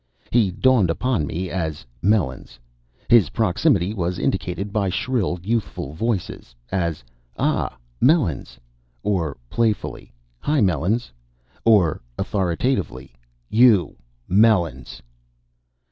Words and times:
He 0.31 0.49
dawned 0.49 0.89
upon 0.89 1.27
me 1.27 1.51
as 1.51 1.85
Melons. 2.01 2.57
His 3.07 3.29
proximity 3.29 3.93
was 3.93 4.17
indicated 4.17 4.73
by 4.73 4.89
shrill, 4.89 5.39
youthful 5.43 5.93
voices, 5.93 6.55
as 6.71 7.03
"Ah, 7.37 7.77
Melons!" 8.03 8.57
or 9.03 9.37
playfully, 9.47 10.11
"Hi, 10.39 10.59
Melons!" 10.59 11.11
or 11.65 12.01
authoritatively, 12.17 13.13
"You 13.47 13.95
Melons!" 14.27 15.03